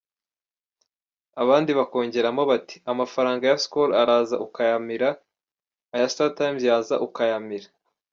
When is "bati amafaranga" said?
2.51-3.43